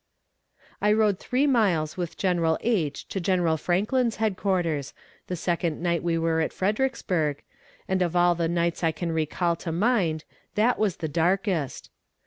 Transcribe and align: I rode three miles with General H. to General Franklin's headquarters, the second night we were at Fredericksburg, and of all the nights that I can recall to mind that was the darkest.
I 0.81 0.93
rode 0.93 1.19
three 1.19 1.45
miles 1.45 1.95
with 1.95 2.17
General 2.17 2.57
H. 2.61 3.07
to 3.09 3.19
General 3.19 3.55
Franklin's 3.55 4.15
headquarters, 4.15 4.95
the 5.27 5.35
second 5.35 5.79
night 5.79 6.01
we 6.01 6.17
were 6.17 6.41
at 6.41 6.51
Fredericksburg, 6.53 7.43
and 7.87 8.01
of 8.01 8.15
all 8.15 8.33
the 8.33 8.49
nights 8.49 8.81
that 8.81 8.87
I 8.87 8.91
can 8.93 9.11
recall 9.11 9.55
to 9.57 9.71
mind 9.71 10.23
that 10.55 10.79
was 10.79 10.97
the 10.97 11.07
darkest. 11.07 11.91